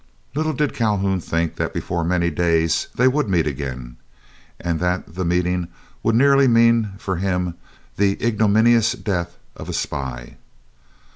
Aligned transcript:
Little 0.33 0.53
did 0.53 0.73
Calhoun 0.73 1.19
think 1.19 1.57
that 1.57 1.75
before 1.75 2.03
many 2.03 2.31
days 2.31 2.87
they 2.95 3.07
would 3.07 3.29
meet 3.29 3.45
again, 3.45 3.97
and 4.59 4.79
that 4.79 5.13
that 5.13 5.25
meeting 5.25 5.67
would 6.01 6.15
nearly 6.15 6.47
mean 6.47 6.93
for 6.97 7.17
him 7.17 7.53
the 7.97 8.17
ignominious 8.19 8.93
death 8.93 9.37
of 9.55 9.69
a 9.69 9.73
spy. 9.73 10.37